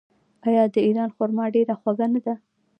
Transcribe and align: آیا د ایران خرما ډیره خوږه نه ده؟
آیا 0.47 0.63
د 0.73 0.75
ایران 0.87 1.09
خرما 1.15 1.45
ډیره 1.55 1.73
خوږه 1.81 2.07
نه 2.13 2.19
ده؟ 2.25 2.33